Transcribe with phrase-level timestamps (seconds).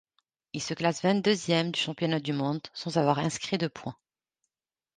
[0.53, 3.95] Il se classe vingt-deuxième du championnat du monde, sans avoir inscrit de point.